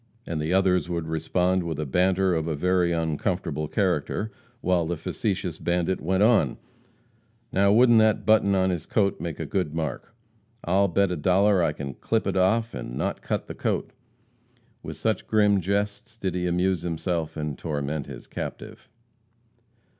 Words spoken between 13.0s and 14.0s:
cut the coat!"